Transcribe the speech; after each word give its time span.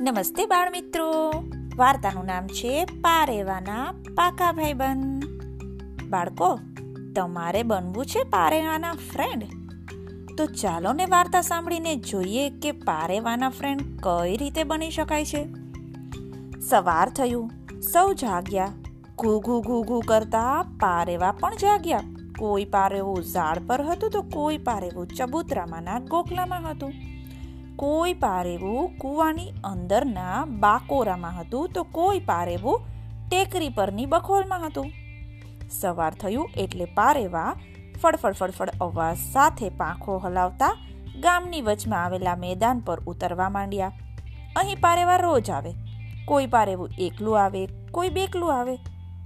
નમસ્તે 0.00 0.46
બાળ 0.46 0.70
મિત્રો 0.70 1.30
વાર્તાનું 1.76 2.24
નામ 2.24 2.46
છે 2.46 2.84
પારેવાના 2.84 3.94
પાકા 4.14 4.52
ભાઈબંધ. 4.52 5.24
બાળકો, 6.08 6.60
તમારે 7.16 7.62
બનવું 7.62 8.06
છે 8.06 8.22
પારેવાના 8.22 8.92
ફ્રેન્ડ 8.92 9.44
તો 10.38 10.46
ચાલો 10.46 10.92
ને 10.92 11.04
વાર્તા 11.04 11.40
સાંભળીને 11.40 11.96
જોઈએ 11.96 12.50
કે 12.50 12.72
પારેવાના 12.72 13.48
ફ્રેન્ડ 13.48 13.82
કઈ 13.82 14.36
રીતે 14.36 14.64
બની 14.64 14.90
શકાય 14.90 15.24
છે. 15.24 15.46
સવાર 16.60 17.08
થયું, 17.08 17.50
સૌ 17.80 18.12
જાગ્યા. 18.12 18.72
ઘૂ 19.18 19.40
ઘૂ 19.40 19.60
ઘૂ 19.60 19.82
ઘૂ 19.82 20.00
કરતા 20.00 20.62
પારેવા 20.62 21.32
પણ 21.32 21.54
જાગ્યા. 21.54 22.00
કોઈ 22.38 22.64
પારેવું 22.64 23.22
ઝાડ 23.22 23.66
પર 23.66 23.82
હતું 23.82 24.10
તો 24.10 24.22
કોઈ 24.22 24.58
પારેવું 24.58 25.06
ચબૂતરામાંના 25.06 25.98
ગોખલામાં 25.98 26.70
હતું. 26.70 26.92
કોઈ 27.80 28.14
પારેવું 28.14 28.98
કૂવાની 28.98 29.52
અંદરના 29.64 30.44
બાકોરામાં 30.44 31.40
હતું 31.40 31.68
તો 31.68 31.84
કોઈ 31.84 32.20
પારેવું 32.20 32.80
ટેકરી 33.30 33.68
પરની 33.68 34.06
બખોલમાં 34.06 34.66
હતું. 34.66 34.90
સવાર 35.70 36.14
થયું 36.14 36.50
એટલે 36.56 36.84
પારેવા 36.84 37.56
ફડફડ 38.02 38.32
ફડફડ 38.32 38.70
અવાજ 38.80 39.16
સાથે 39.16 39.68
પાંખો 39.68 40.18
હલાવતા 40.18 40.76
ગામની 41.20 41.60
વચમાં 41.60 42.04
આવેલા 42.04 42.36
મેદાન 42.36 42.78
પર 42.78 43.00
ઉતરવા 43.00 43.48
માંડ્યા. 43.48 43.92
અહીં 44.56 44.80
પારેવા 44.80 45.16
રોજ 45.16 45.50
આવે. 45.50 45.74
કોઈ 46.24 46.46
પારેવું 46.46 46.88
એકલું 46.98 47.42
આવે, 47.42 47.66
કોઈ 47.90 48.08
બેકલું 48.08 48.54
આવે. 48.54 48.78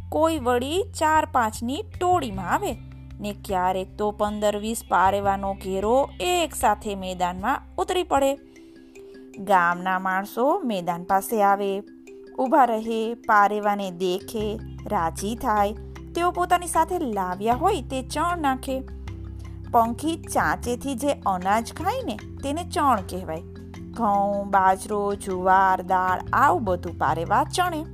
કોઈ 0.08 0.38
વળી 0.38 0.82
ચાર 0.98 1.24
પાંચની 1.32 1.82
ટોળીમાં 1.82 2.50
આવે. 2.50 2.72
ને 3.20 3.34
ક્યારેક 3.44 3.96
તો 3.96 4.10
પંદર 4.10 4.56
વીસ 4.56 4.82
પારેવાનો 4.88 5.54
ઘેરો 5.54 6.10
એક 6.20 6.54
સાથે 6.54 6.94
મેદાનમાં 6.94 7.62
ઉતરી 7.78 8.02
પડે. 8.02 8.34
ગામના 9.38 9.98
માણસો 9.98 10.60
મેદાન 10.64 11.02
પાસે 11.04 11.42
આવે. 11.42 11.82
ઊભા 12.38 12.64
રહે, 12.64 13.14
પારેવાને 13.14 13.90
દેખે, 13.90 14.58
રાજી 14.86 15.34
થાય. 15.34 15.74
તેઓ 16.14 16.30
પોતાની 16.30 16.66
સાથે 16.66 16.98
લાવ્યા 16.98 17.54
હોય 17.54 17.82
તે 17.82 18.02
ચણ 18.02 18.38
નાખે. 18.38 18.80
પંખી 19.72 20.16
ચાંચેથી 20.16 20.94
જે 20.94 21.12
અનાજ 21.26 21.72
ખાય 21.72 22.02
ને 22.04 22.18
તેને 22.42 22.64
ચણ 22.64 22.96
કહેવાય. 22.96 23.42
ઘઉં, 23.90 24.50
બાજરો, 24.50 25.14
જુવાર, 25.14 25.82
દાળ 25.82 26.20
આવું 26.32 26.64
બધું 26.64 26.98
પારેવા 26.98 27.44
ચણે. 27.44 27.84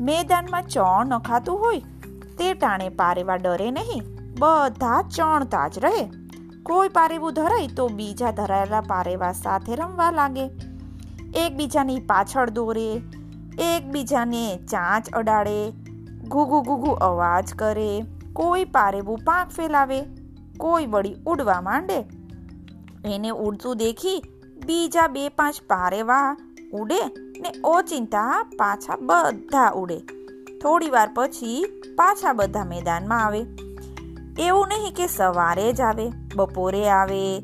મેદાનમાં 0.00 0.62
ચણ 0.62 1.06
નખાતું 1.06 1.60
હોય 1.60 1.78
તે 2.38 2.54
ટાણે 2.54 2.88
પારેવા 2.88 3.36
ડરે 3.36 3.70
નહીં. 3.70 4.19
બધા 4.40 5.02
ચણતા 5.02 5.68
જ 5.68 5.78
રહે. 5.78 6.10
કોઈ 6.62 6.88
પારેવું 6.88 7.34
ધરાય 7.34 7.66
તો 7.76 7.88
બીજા 7.88 8.30
ધરાયેલા 8.30 8.80
પારેવા 8.80 9.32
સાથે 9.32 9.74
રમવા 9.74 10.10
લાગે. 10.10 10.50
એકબીજાની 11.34 12.00
પાછળ 12.00 12.50
દોરે, 12.50 13.02
એકબીજાને 13.58 14.56
ચાંચ 14.70 15.10
અડાડે 15.10 15.70
ઘૂઘુ 16.28 16.60
ઘૂઘુ 16.62 16.90
અવાજ 16.90 17.54
કરે. 17.54 18.04
કોઈ 18.32 18.64
પારેવું 18.64 19.18
પાંખ 19.24 19.48
ફેલાવે, 19.48 20.02
કોઈ 20.58 20.86
વળી 20.86 21.16
ઉડવા 21.26 21.60
માંડે. 21.60 22.00
એને 23.14 23.30
ઉડતું 23.30 23.76
દેખી 23.76 24.24
બીજા 24.66 25.08
બે 25.08 25.28
પાંચ 25.28 25.60
પારેવા 25.68 26.36
ઉડે 26.72 27.00
ને 27.40 27.52
ઓચિંતા 27.64 28.50
પાછા 28.58 28.96
બધા 28.96 29.70
ઉડે. 29.70 29.98
થોડી 30.62 30.90
વાર 30.90 31.10
પછી 31.14 31.64
પાછા 31.96 32.32
બધા 32.32 32.64
મેદાનમાં 32.64 33.24
આવે. 33.24 33.46
એવું 34.38 34.68
નહીં 34.68 34.94
કે 34.94 35.06
સવારે 35.06 35.72
જ 35.72 35.80
આવે, 35.80 36.12
બપોરે 36.34 36.88
આવે, 36.88 37.40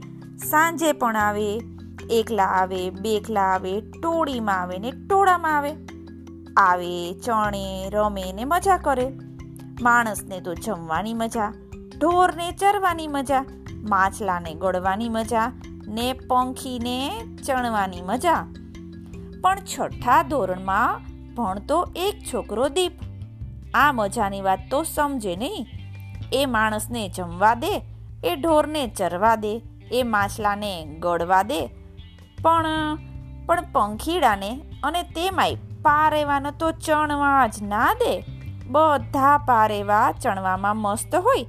સાંજે 0.50 0.92
પણ 0.92 1.16
આવે, 1.16 1.60
એકલા 2.10 2.44
આવે, 2.44 2.90
બેકલા 2.90 3.42
આવે, 3.42 3.80
ટોળીમાં 3.80 4.60
આવે 4.60 4.78
ને 4.78 4.90
ટોળામાં 4.90 5.56
આવે. 5.56 5.76
આવે, 6.56 7.12
ચણે, 7.12 7.90
રમે 7.90 8.32
ને 8.32 8.44
મજા 8.44 8.76
કરે. 8.76 9.12
માણસને 9.80 10.40
તો 10.40 10.54
જમવાની 10.54 11.14
મજા, 11.14 11.52
ઢોરને 12.00 12.52
ચરવાની 12.52 13.08
મજા, 13.08 13.44
માછલાને 13.88 14.54
ગળવાની 14.54 15.08
મજા, 15.08 15.52
ને 15.88 16.12
પંખીને 16.12 17.20
ચણવાની 17.46 18.02
મજા. 18.02 18.46
પણ 19.42 19.56
છઠ્ઠા 19.56 20.22
ધોરણમાં 20.22 21.00
ભણતો 21.34 21.86
એક 21.96 22.34
છોકરો 22.34 22.68
દીપ. 22.68 22.92
આ 23.74 23.92
મજાની 23.92 24.40
વાત 24.40 24.58
તો 24.70 24.82
સમજે 24.82 25.36
નહીં. 25.36 25.75
એ 26.32 26.46
માણસને 26.46 27.08
જમવા 27.08 27.54
દે, 27.54 27.82
એ 28.24 28.36
ઢોરને 28.36 28.86
ચરવા 28.86 29.36
દે, 29.36 29.62
એ 29.92 30.02
માછલાને 30.02 30.84
ગળવા 30.84 31.42
દે. 31.42 31.66
પણ 32.42 32.66
પણ 33.46 33.60
પંખીડાને 33.72 34.60
અને 34.82 35.02
તેમાંય 35.02 35.54
પારેવાનો 35.82 36.50
તો 36.50 36.70
ચણવા 36.70 37.46
જ 37.46 37.62
ના 37.62 37.94
દે. 37.94 38.24
બધા 38.66 39.38
પારેવા 39.38 40.12
ચણવામાં 40.12 40.76
મસ્ત 40.76 41.14
હોય. 41.14 41.46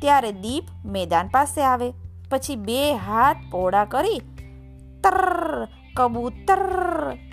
ત્યારે 0.00 0.32
દીપ 0.32 0.64
મેદાન 0.84 1.28
પાસે 1.28 1.62
આવે. 1.62 1.92
પછી 2.30 2.56
બે 2.56 2.94
હાથ 2.94 3.36
પોળા 3.50 3.84
કરી 3.84 4.18
તર 5.04 5.68
કબૂતર 5.94 6.62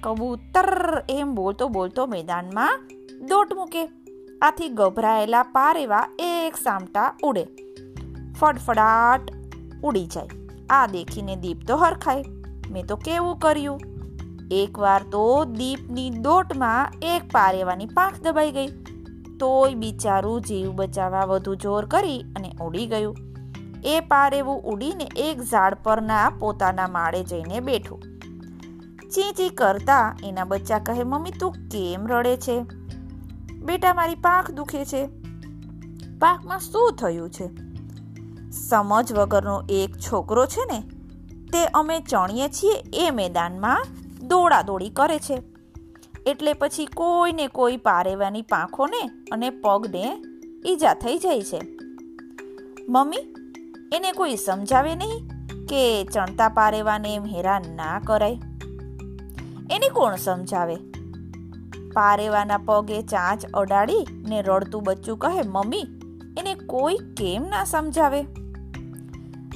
કબૂતર, 0.02 1.02
એમ 1.09 1.36
બોલતો 1.36 1.68
બોલતો 1.68 2.06
મેદાનમાં 2.06 2.88
દોટ 3.28 3.53
મૂકે. 3.53 4.00
આથી 4.41 4.69
ગભરાયેલા 4.69 5.44
પારેવા 5.44 6.07
એક 6.19 6.56
સામટા 6.56 7.13
ઉડે. 7.24 7.47
ફડફડાટ 8.40 9.31
ઉડી 9.84 10.06
જાય. 10.06 10.29
આ 10.69 10.88
દેખીને 10.88 11.35
દીપ 11.35 11.57
તો 11.68 11.78
હરખાય. 11.78 12.24
મેં 12.72 12.85
તો 12.85 12.96
કેવું 12.96 13.40
કર્યું? 13.40 13.80
એકવાર 14.51 15.03
તો 15.03 15.46
દીપની 15.46 16.09
દોટમાં 16.09 16.94
એક 17.01 17.24
પારેવાની 17.31 17.85
પાંખ 17.85 18.22
દબાઈ 18.22 18.51
ગઈ. 18.51 18.68
તોય 19.40 19.74
બિચારું 19.74 20.41
જીવ 20.41 20.72
બચાવવા 20.72 21.25
વધુ 21.25 21.56
જોર 21.56 21.85
કરી 21.85 22.19
અને 22.19 22.51
ઉડી 22.62 22.88
ગયું. 22.88 23.18
એ 23.84 24.00
પારેવું 24.00 24.62
ઉડીને 24.62 25.09
એક 25.18 25.41
ઝાડ 25.41 25.74
પરના 25.84 26.31
પોતાના 26.40 26.88
માળે 26.88 27.24
જઈને 27.24 27.59
બેઠું. 27.59 28.01
ચીચી 29.09 29.50
કરતા 29.50 30.18
એના 30.24 30.46
બચ્ચા 30.46 30.80
કહે, 30.80 31.03
મમ્મી, 31.03 31.31
તું 31.31 31.51
કેમ 31.51 32.07
રડે 32.07 32.38
છે? 32.38 32.81
બેટા, 33.62 33.94
મારી 33.94 34.16
પાંખ 34.16 34.52
દુખે 34.52 34.86
છે. 34.86 35.08
પાંખમાં 36.20 36.60
શું 36.60 36.94
થયું 36.94 37.30
છે? 37.30 37.72
સમજ 38.52 39.14
વગરનો 39.14 39.64
એક 39.70 39.98
છોકરો 39.98 40.46
છે 40.46 40.74
ને, 40.74 40.84
તે 41.46 41.66
અમે 41.66 42.00
ચણીએ 42.00 42.48
છીએ 42.48 42.84
એ 42.94 43.10
મેદાનમાં 43.10 43.86
દોડા 44.28 44.62
દોડી 44.62 44.90
કરે 44.90 45.20
છે. 45.20 45.42
એટલે 46.26 46.54
પછી 46.54 46.86
કોઈને 46.86 47.48
કોઈ 47.48 47.78
પારેવાની 47.78 48.42
પાંખોને 48.42 49.08
અને 49.32 49.50
પગને 49.50 50.24
ઈજા 50.66 50.94
થઈ 50.94 51.18
જાય 51.18 51.42
છે. 51.42 51.62
મમ્મી, 52.90 53.18
એને 53.94 54.12
કોઈ 54.12 54.36
સમજાવે 54.36 54.96
નહીં 54.96 55.28
કે 55.66 56.04
ચણતા 56.04 56.50
પારેવાને 56.50 57.16
એમ 57.16 57.26
હેરાન 57.26 57.62
ના 57.76 58.00
કરાય. 58.00 58.40
એને 59.72 59.90
કોણ 59.90 60.16
સમજાવે? 60.16 60.76
પારેવાના 61.94 62.59
પગે 62.66 63.02
ચાંચ 63.02 63.46
અડાડી 63.53 64.07
ને 64.29 64.41
રડતું 64.41 64.84
બચ્ચું 64.84 65.18
કહે, 65.18 65.41
મમ્મી, 65.47 65.84
એને 66.38 66.53
કોઈ 66.56 66.97
કેમ 67.18 67.44
ના 67.44 67.63
સમજાવે? 67.63 68.24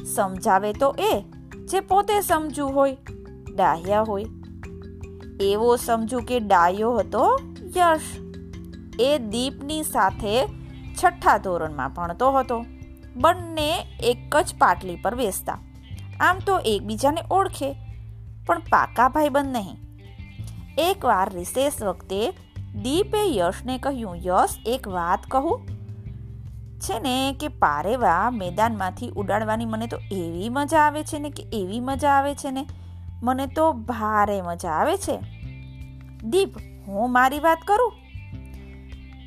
સમજાવે 0.05 0.73
તો 0.73 0.95
એ 0.99 1.23
જે 1.65 1.79
પોતે 1.79 2.21
સમજુ 2.21 2.67
હોય, 2.67 2.97
ડાહ્યા 3.55 4.01
હોય. 4.01 4.25
એવો 5.41 5.75
સમજુ 5.75 6.19
કે 6.19 6.39
ડાયો 6.39 6.97
હતો 6.97 7.39
યશ. 7.77 8.01
એ 8.99 9.17
દીપની 9.17 9.83
સાથે 9.83 10.45
છઠ્ઠા 11.03 11.37
ધોરણમાં 11.37 11.93
ભણતો 11.93 12.31
હતો. 12.31 12.65
બંને 13.15 13.71
એક 14.03 14.35
જ 14.41 14.55
પાટલી 14.57 14.95
પર 14.95 15.15
બેસતા. 15.15 15.59
આમ 16.19 16.39
તો 16.39 16.59
એકબીજાને 16.59 17.21
ઓળખે, 17.31 17.75
પણ 18.45 18.59
પાકા 18.59 19.09
ભાઈબંધ 19.09 19.47
નહીં. 19.47 19.84
એકવાર 20.77 21.33
રિસેસ 21.33 21.83
વખતે 21.83 22.31
દીપે 22.81 23.35
યશને 23.35 23.77
કહ્યું, 23.77 24.15
યશ, 24.15 24.49
એક 24.65 24.87
વાત 24.87 25.19
કહું? 25.27 25.61
છે 26.79 26.99
ને 26.99 27.37
કે 27.39 27.47
પારેવા 27.47 28.31
મેદાનમાંથી 28.31 29.09
ઉડાડવાની 29.15 29.65
મને 29.65 29.87
તો 29.87 29.97
એવી 29.97 30.49
મજા 30.49 30.79
આવે 30.79 31.03
છે 31.03 31.19
ને 31.19 31.29
કે 31.29 31.43
એવી 31.53 31.79
મજા 31.79 32.09
આવે 32.09 32.35
છે 32.35 32.51
ને? 32.51 32.67
મને 33.23 33.47
તો 33.47 33.73
ભારે 33.73 34.41
મજા 34.41 34.69
આવે 34.69 34.97
છે. 34.97 35.19
દીપ, 36.23 36.57
હું 36.87 37.11
મારી 37.11 37.39
વાત 37.39 37.57
કરું? 37.67 37.93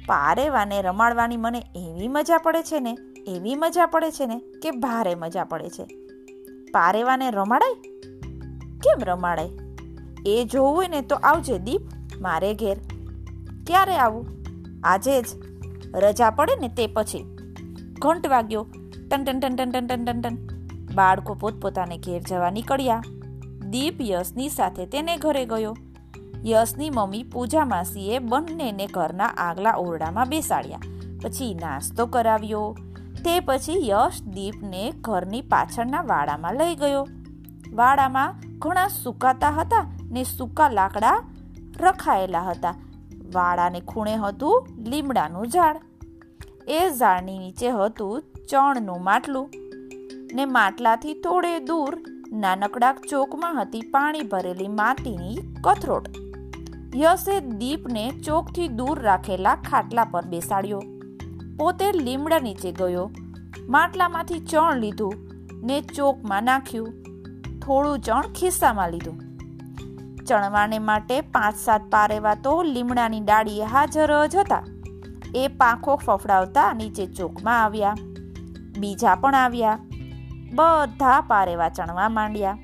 પારેવાને 0.06 0.83
રમાડવાની 0.83 1.37
મને 1.37 1.59
એવી 1.59 2.09
મજા 2.09 2.39
પડે 2.39 2.62
છે 2.62 2.81
ને, 2.81 2.97
એવી 3.27 3.55
મજા 3.55 3.87
પડે 3.87 4.11
છે 4.11 4.27
ને 4.27 4.39
કે 4.62 4.71
ભારે 4.71 5.15
મજા 5.15 5.45
પડે 5.45 5.69
છે? 5.69 5.85
પારેવાને 6.71 7.31
રમાડાય? 7.31 7.75
કેમ 8.79 8.99
રમાડાય? 9.03 9.49
એ 10.26 10.44
જોવું 10.53 10.75
હોય 10.75 10.88
ને 10.88 11.00
તો 11.00 11.17
આવજે 11.17 11.59
દીપ, 11.59 11.81
મારે 12.20 12.55
ઘેર. 12.55 12.79
ક્યારે 13.67 13.97
આવું? 13.97 14.26
આજે 14.85 15.23
જ. 15.23 15.26
રજા 15.94 16.31
પડે 16.31 16.56
ને 16.61 16.69
તે 16.69 16.87
પછી. 16.87 17.37
ઘંટ 17.99 18.26
વાગ્યો. 18.26 18.67
ટન 19.11 19.25
ટન 19.25 19.41
ટન 19.41 19.70
ટન 19.70 19.87
ટન 19.87 20.05
ટન 20.05 20.20
ટન 20.20 20.37
બાળકો 20.94 21.35
પોતપોતાને 21.35 21.99
ઘેર 21.99 22.23
જવા 22.29 22.50
નીકળ્યા. 22.50 23.03
દીપ 23.69 24.00
યશની 24.00 24.49
સાથે 24.49 24.87
તેને 24.87 25.17
ઘરે 25.17 25.44
ગયો. 25.44 25.76
યશની 26.47 26.91
મમ્મી 26.91 27.23
પૂજા 27.23 27.64
માસીએ 27.64 28.19
બંનેને 28.19 28.87
ઘરના 28.87 29.25
આગલા 29.25 29.75
ઓરડામાં 29.76 30.29
બેસાડ્યા. 30.29 30.79
પછી 31.23 31.55
નાસ્તો 31.55 32.06
કરાવ્યો. 32.06 32.76
તે 33.25 33.41
પછી 33.41 33.88
યશ 33.88 34.23
દીપને 34.23 34.93
ઘરની 35.00 35.41
પાછળના 35.41 36.03
વાડામાં 36.03 36.55
લઈ 36.55 36.75
ગયો. 36.75 37.06
વાડામાં 37.73 38.35
ઘણા 38.59 38.88
સુકાતા 38.88 39.50
હતા 39.50 39.98
ને 40.11 40.25
સૂકા 40.25 40.69
લાકડા 40.69 41.23
રખાયેલા 41.81 42.41
હતા. 42.41 42.75
વાડાને 43.35 43.81
ખૂણે 43.81 44.17
હતું 44.17 44.67
લીમડાનું 44.89 45.47
ઝાડ. 45.47 45.77
એ 46.69 46.91
ઝાડની 46.91 47.39
નીચે 47.39 47.71
હતું 47.71 48.23
ચણનું 48.51 49.05
માટલું 49.05 49.51
ને 50.35 50.45
માટલાથી 50.45 51.15
થોડે 51.15 51.59
દૂર 51.59 52.03
નાનકડા 52.33 52.93
ચોકમાં 52.93 53.63
હતી 53.63 53.81
પાણી 53.81 54.23
ભરેલી 54.23 54.69
માટીની 54.69 55.37
કથરોટ. 55.65 56.09
યશે 56.97 57.41
દીપને 57.41 58.11
ચોકથી 58.11 58.69
દૂર 58.69 59.01
રાખેલા 59.01 59.55
ખાટલા 59.55 60.05
પર 60.05 60.25
બેસાડ્યો. 60.25 60.83
પોતે 61.57 61.93
લીમડા 61.93 62.39
નીચે 62.39 62.73
ગયો. 62.73 63.11
માટલામાંથી 63.69 64.39
ચણ 64.39 64.77
લીધું 64.77 65.15
ને 65.63 65.81
ચોકમાં 65.81 66.43
નાખ્યું. 66.43 66.93
થોડું 67.61 67.99
ચણ 67.99 68.21
ખિસ્સામાં 68.21 68.91
લીધું. 68.91 69.28
ચણવાને 70.29 70.79
માટે 70.79 71.21
પાંચ 71.21 71.57
સાત 71.57 71.81
પારેવા 71.81 72.35
તો 72.35 72.63
લીમડાની 72.63 73.21
ડાળીએ 73.21 73.65
હાજર 73.65 74.27
જ 74.27 74.37
હતા. 74.37 74.65
એ 75.35 75.49
પાંખો 75.49 75.97
ફફડાવતા 75.97 76.73
નીચે 76.73 77.07
ચોકમાં 77.07 77.65
આવ્યા. 77.65 77.97
બીજા 78.79 79.15
પણ 79.15 79.35
આવ્યા. 79.35 79.79
બધા 80.55 81.21
પારેવા 81.21 81.69
ચણવા 81.69 82.09
માંડ્યા. 82.09 82.59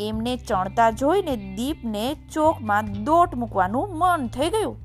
એમને 0.00 0.36
ચણતા 0.36 0.90
જોઈને 0.90 1.36
દીપને 1.36 2.16
ચોકમાં 2.32 3.04
દોટ 3.04 3.34
મૂકવાનું 3.34 3.98
મન 3.98 4.28
થઈ 4.28 4.50
ગયું. 4.50 4.76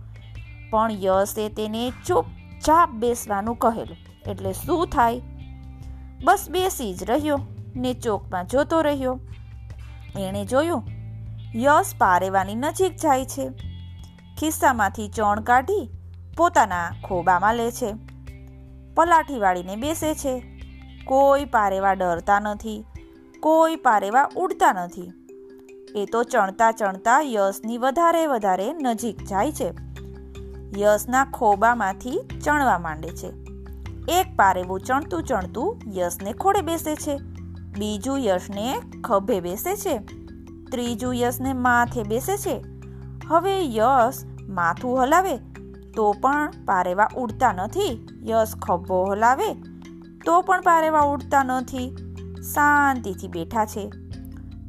પણ 0.69 0.91
યશે 0.91 1.49
તેને 1.49 1.93
ચૂપચાપ 2.07 2.89
બેસવાનું 2.89 3.55
કહેલું. 3.55 3.97
એટલે 4.31 4.53
શું 4.53 4.87
થાય? 4.87 5.21
બસ 6.23 6.47
બેસી 6.49 6.93
જ 6.93 7.03
રહ્યો 7.03 7.39
ને 7.75 7.93
ચોકમાં 7.93 8.47
જોતો 8.47 8.81
રહ્યો. 8.81 9.19
એણે 10.19 10.45
જોયું 10.45 10.94
યશ 11.55 11.95
પારેવાની 11.97 12.55
નજીક 12.55 12.95
જાય 12.95 13.25
છે. 13.25 13.49
ખિસ્સામાંથી 14.39 15.07
ચણ 15.07 15.39
કાઢી 15.39 15.89
પોતાના 16.37 16.91
ખોબામાં 17.07 17.55
લે 17.55 17.71
છે. 17.71 17.93
પલાઠી 18.95 19.39
વાળીને 19.39 19.75
બેસે 19.75 20.13
છે. 20.13 20.43
કોઈ 21.05 21.45
પારેવા 21.45 21.93
ડરતા 21.93 22.39
નથી. 22.39 22.85
કોઈ 23.39 23.75
પારેવા 23.75 24.29
ઉડતા 24.35 24.73
નથી. 24.73 25.11
એ 25.95 26.05
તો 26.05 26.23
ચણતા 26.23 26.71
ચણતા 26.71 27.21
યશની 27.21 27.77
વધારે 27.77 28.27
વધારે 28.27 28.73
નજીક 28.73 29.23
જાય 29.23 29.51
છે. 29.51 29.73
યશના 30.77 31.25
ખોબામાંથી 31.25 32.21
ચણવા 32.45 32.79
માંડે 32.79 33.09
છે. 33.09 33.27
એક 34.11 34.35
પારેવું 34.35 34.79
ચણતું 34.79 35.23
ચણતું 35.23 35.81
યશને 35.95 36.33
ખોડે 36.33 36.61
બેસે 36.61 36.95
છે. 36.95 37.17
બીજું 37.79 38.19
યશને 38.19 38.81
ખભે 39.03 39.39
બેસે 39.39 39.75
છે. 39.75 40.14
ત્રીજું 40.75 41.15
યશને 41.15 41.53
માથે 41.53 42.03
બેસે 42.03 42.37
છે. 42.37 42.63
હવે 43.27 43.65
યશ 43.65 44.13
માથું 44.49 45.03
હલાવે 45.03 45.37
તો 45.95 46.11
પણ 46.11 46.51
પારેવા 46.65 47.09
ઉડતા 47.17 47.53
નથી. 47.53 48.07
યશ 48.23 48.55
ખભો 48.55 49.03
હલાવે 49.03 49.53
તો 50.25 50.41
પણ 50.41 50.61
પારેવા 50.61 50.99
ઉડતા 50.99 51.43
નથી. 51.43 51.95
શાંતિથી 52.53 53.27
બેઠા 53.27 53.65
છે. 53.65 53.91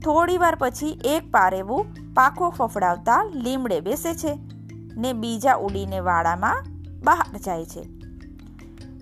થોડી 0.04 0.38
વાર 0.38 0.56
પછી 0.58 1.00
એક 1.04 1.30
પારેવું 1.30 1.86
પાખો 2.14 2.50
ફફડાવતા 2.50 3.24
લીમડે 3.34 3.80
બેસે 3.80 4.14
છે 4.14 4.38
ને 4.96 5.12
બીજા 5.12 5.54
ઉડીને 5.54 6.00
વાડામાં 6.00 6.64
બહાર 7.04 7.38
જાય 7.38 7.64
છે. 7.64 7.82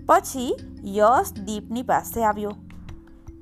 પછી 0.05 0.55
યશ 0.83 1.33
દીપની 1.33 1.81
પાસે 1.81 2.23
આવ્યો. 2.23 2.51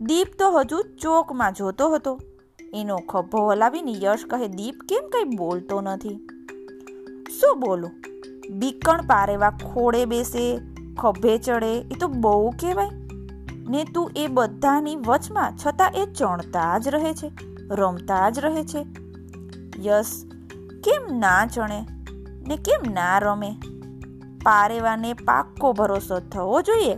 દીપ 0.01 0.27
તો 0.39 0.59
હજુ 0.59 0.81
ચોકમાં 1.01 1.53
જોતો 1.53 1.89
હતો. 1.89 2.19
એનો 2.73 2.97
ખભો 2.97 3.51
હલાવીને 3.51 3.91
યશ 3.91 4.25
કહે, 4.25 4.47
દીપ, 4.47 4.75
કેમ 4.89 5.09
કંઈ 5.09 5.35
બોલતો 5.35 5.81
નથી? 5.81 6.27
શું 7.39 7.59
બોલું? 7.59 7.91
બીકણ 8.49 9.01
પારેવા 9.01 9.49
ખોડે 9.49 10.05
બેસે, 10.05 10.59
ખભે 10.97 11.37
ચડે, 11.37 11.79
એ 11.79 11.95
તો 11.99 12.07
બહુ 12.07 12.49
કહેવાય. 12.49 12.89
ને 13.69 13.83
તું 13.83 14.11
એ 14.15 14.27
બધાની 14.27 14.95
વચમાં 14.95 15.53
છતાં 15.65 15.91
એ 15.95 16.05
ચણતા 16.05 16.77
જ 16.77 16.87
રહે 16.87 17.13
છે, 17.13 17.31
રમતા 17.69 18.29
જ 18.29 18.39
રહે 18.39 18.63
છે. 18.63 18.85
યસ 19.87 20.25
કેમ 20.83 21.17
ના 21.17 21.45
ચણે? 21.45 21.85
ને 22.47 22.57
કેમ 22.57 22.93
ના 22.93 23.19
રમે? 23.19 23.55
પારેવાને 24.43 25.13
પાક્કો 25.13 25.73
ભરોસો 25.73 26.19
થવો 26.19 26.61
જોઈએ. 26.61 26.97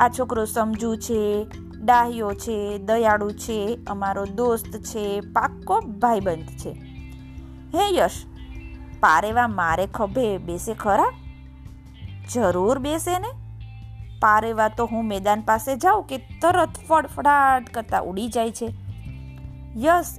આ 0.00 0.08
છોકરો 0.08 0.44
સમજુ 0.44 0.96
છે 0.96 1.46
ડાહ્યો 1.88 2.32
છે, 2.32 2.78
દયાળુ 2.78 3.30
છે, 3.30 3.78
અમારો 3.86 4.24
દોસ્ત 4.24 4.76
છે, 4.76 5.20
પાક્કો 5.20 5.80
ભાઈબંધ 5.80 6.46
છે. 6.46 6.70
હે 7.74 7.96
યશ 7.96 8.24
પારેવા 9.00 9.48
મારે 9.48 9.86
ખભે 9.86 10.38
બેસે 10.38 10.74
ખરા? 10.74 11.12
જરૂર 12.34 12.78
બેસે 12.78 13.18
ને? 13.18 13.28
પારેવા 14.20 14.68
તો 14.68 14.84
હું 14.84 15.04
મેદાન 15.04 15.40
પાસે 15.40 15.76
જાઉં 15.76 16.06
કે 16.06 16.18
તરત 16.18 16.68
ફડફડાટ 16.88 17.68
કરતા 17.74 18.00
ઉડી 18.00 18.28
જાય 18.28 18.50
છે. 18.50 18.74
યસ 19.76 20.18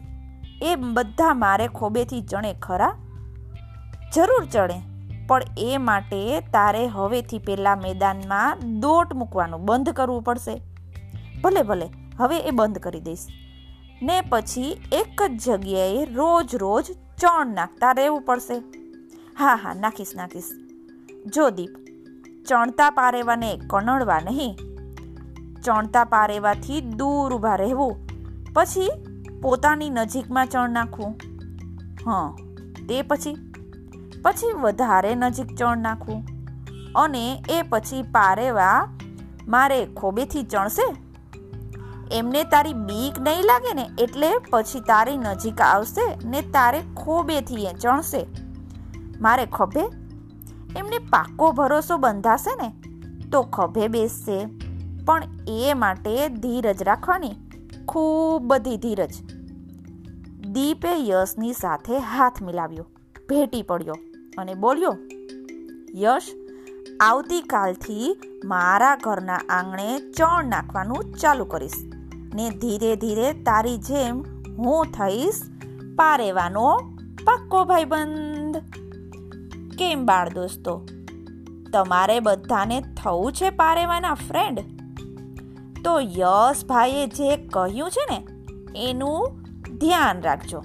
એ 0.62 0.76
બધા 0.76 1.34
મારે 1.34 1.68
ખોબેથી 1.68 2.22
ચણે 2.22 2.54
ખરા? 2.54 2.96
જરૂર 4.16 4.46
ચડે 4.46 4.76
પણ 5.28 5.42
એ 5.58 5.78
માટે 5.78 6.42
તારે 6.42 6.88
હવેથી 6.88 7.40
પહેલાં 7.40 7.78
મેદાનમાં 7.78 8.80
દોટ 8.80 9.14
મૂકવાનું 9.14 9.66
બંધ 9.66 9.90
કરવું 9.90 10.24
પડશે. 10.24 10.62
ભલે 11.44 11.62
ભલે, 11.64 11.90
હવે 12.18 12.38
એ 12.38 12.52
બંધ 12.52 12.78
કરી 12.78 13.00
દઈશ. 13.00 13.28
ને 14.02 14.22
પછી 14.22 14.82
એક 14.92 15.22
જ 15.24 15.50
જગ્યાએ 15.50 16.06
રોજ 16.06 16.56
રોજ 16.56 16.86
ચણ 17.22 17.54
નાખતા 17.54 17.92
રહેવું 17.92 18.22
પડશે. 18.22 18.58
હા 19.40 19.56
હા, 19.56 19.74
નાખીશ 19.74 20.12
નાખીશ. 20.16 20.44
જો 21.26 21.50
દીપ, 21.50 21.70
ચણતા 22.48 22.90
પારેવાને 22.90 23.60
કણડવા 23.68 24.20
નહીં. 24.20 24.58
ચણતા 25.64 26.04
પારેવાથી 26.04 26.82
દૂર 26.82 27.34
ઊભા 27.34 27.56
રહેવું. 27.56 27.96
પછી 28.54 28.90
પોતાની 29.42 29.90
નજીકમાં 29.90 30.48
ચણ 30.48 30.70
નાખવું. 30.70 31.16
હં, 32.06 32.36
તે 32.88 33.02
પછી. 33.02 33.36
પછી 34.22 34.54
વધારે 34.54 35.16
નજીક 35.16 35.56
ચણ 35.56 35.78
નાખવું. 35.78 36.24
અને 36.96 37.44
એ 37.50 37.62
પછી 37.62 38.02
પારેવા 38.02 38.88
મારે 39.48 39.86
ખોબેથી 39.86 40.44
ચણશે? 40.44 41.09
એમને 42.14 42.44
તારી 42.44 42.74
બીક 42.74 43.20
નહીં 43.20 43.44
લાગે 43.44 43.74
ને 43.74 43.90
એટલે 44.00 44.30
પછી 44.50 44.80
તારી 44.80 45.18
નજીક 45.18 45.62
આવશે 45.62 46.30
ને 46.30 46.42
તારે 46.42 46.82
ખોબેથી 46.98 47.66
એ 47.66 47.74
ચણશે 47.74 48.28
મારે 49.22 49.46
ખભે? 49.46 49.84
એમને 50.78 50.98
પાકો 50.98 51.52
ભરોસો 51.52 51.98
બંધાશે 51.98 52.56
ને, 52.56 52.70
તો 53.30 53.42
ખભે 53.42 53.88
બેસશે. 53.88 54.46
પણ 55.06 55.24
એ 55.48 55.74
માટે 55.74 56.28
ધીરજ 56.28 56.84
રાખવાની, 56.84 57.36
ખૂબ 57.88 58.44
બધી 58.44 58.78
ધીરજ. 58.78 59.14
દીપે 60.48 60.94
યશની 61.08 61.54
સાથે 61.54 62.00
હાથ 62.00 62.42
મિલાવ્યો, 62.42 62.86
ભેટી 63.30 63.62
પડ્યો 63.62 63.94
અને 64.38 64.54
બોલ્યો, 64.54 64.98
યશ, 65.96 66.30
આવતીકાલથી 67.02 68.20
મારા 68.46 68.96
ઘરના 68.96 69.42
આંગણે 69.50 70.00
ચણ 70.18 70.46
નાખવાનું 70.46 71.16
ચાલુ 71.16 71.46
કરીશ. 71.46 71.80
ને 72.34 72.50
ધીરે 72.50 72.96
ધીરે 72.96 73.34
તારી 73.34 73.78
જેમ 73.78 74.24
હું 74.58 74.86
થઈશ 74.86 75.42
પારેવાનો 75.96 76.78
પાક્કો 77.26 77.66
ભાઈબંધ. 77.66 78.58
કેમ 79.78 80.06
બાળ 80.06 80.30
દોસ્તો? 80.30 80.86
તમારે 81.74 82.20
બધાને 82.20 82.82
થવું 82.82 83.32
છે 83.32 83.50
પારેવાના 83.50 84.14
ફ્રેન્ડ 84.14 84.60
તો 85.84 86.00
યશ 86.00 86.66
ભાઈએ 86.66 87.08
જે 87.08 87.38
કહ્યું 87.38 87.92
છે 87.92 88.06
ને, 88.12 88.28
એનું 88.90 89.42
ધ્યાન 89.78 90.22
રાખજો. 90.22 90.64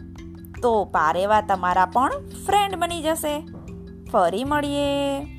તો 0.63 0.85
પારેવા 0.85 1.41
તમારા 1.41 1.87
પણ 1.87 2.11
ફ્રેન્ડ 2.47 2.77
બની 2.77 3.03
જશે. 3.03 3.47
ફરી 4.13 4.45
મળીએ. 4.45 5.34